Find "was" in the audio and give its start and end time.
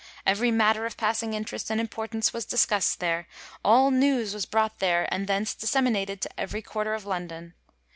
2.33-2.43, 4.33-4.47